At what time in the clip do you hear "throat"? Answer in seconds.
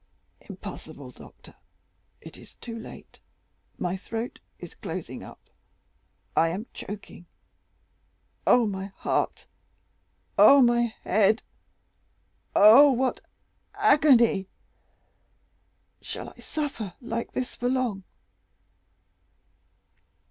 3.95-4.39